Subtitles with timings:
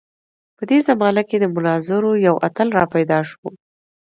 [0.57, 3.47] په دې زمانه کې د مناظرو یو اتل راپیدا شو.